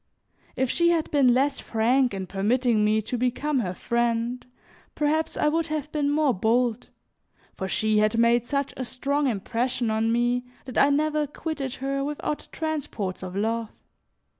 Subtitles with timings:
[0.55, 4.43] If she had been less frank in permitting me to become her friend,
[4.95, 6.87] perhaps I would have been more bold,
[7.53, 12.03] for she had made such a strong impression on me, that I never quitted her
[12.03, 13.69] without transports of love.